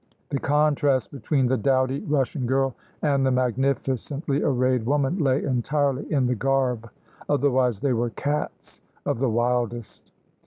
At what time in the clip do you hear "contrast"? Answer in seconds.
0.39-1.11